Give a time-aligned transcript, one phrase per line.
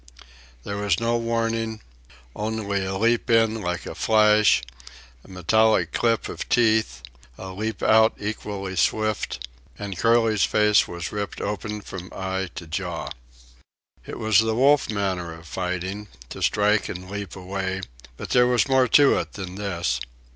[0.63, 1.79] There was no warning,
[2.35, 4.63] only a leap in like a flash,
[5.23, 7.03] a metallic clip of teeth,
[7.37, 13.09] a leap out equally swift, and Curly's face was ripped open from eye to jaw.
[14.03, 17.81] It was the wolf manner of fighting, to strike and leap away;
[18.17, 19.99] but there was more to it than this.